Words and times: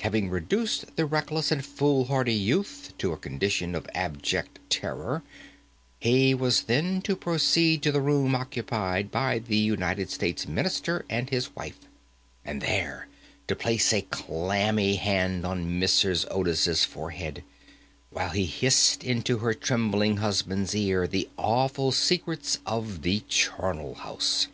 Having 0.00 0.28
reduced 0.28 0.96
the 0.96 1.06
reckless 1.06 1.50
and 1.50 1.64
foolhardy 1.64 2.34
youth 2.34 2.92
to 2.98 3.12
a 3.14 3.16
condition 3.16 3.74
of 3.74 3.88
abject 3.94 4.58
terror, 4.68 5.22
he 5.98 6.34
was 6.34 6.64
then 6.64 7.00
to 7.00 7.16
proceed 7.16 7.82
to 7.82 7.90
the 7.90 8.02
room 8.02 8.34
occupied 8.34 9.10
by 9.10 9.38
the 9.38 9.56
United 9.56 10.10
States 10.10 10.46
Minister 10.46 11.06
and 11.08 11.30
his 11.30 11.56
wife, 11.56 11.78
and 12.44 12.60
there 12.60 13.08
to 13.48 13.56
place 13.56 13.94
a 13.94 14.02
clammy 14.02 14.96
hand 14.96 15.46
on 15.46 15.80
Mrs. 15.80 16.26
Otis's 16.30 16.84
forehead, 16.84 17.42
while 18.10 18.28
he 18.28 18.44
hissed 18.44 19.02
into 19.02 19.38
her 19.38 19.54
trembling 19.54 20.18
husband's 20.18 20.74
ear 20.76 21.06
the 21.06 21.30
awful 21.38 21.92
secrets 21.92 22.58
of 22.66 23.00
the 23.00 23.20
charnel 23.20 23.94
house. 23.94 24.48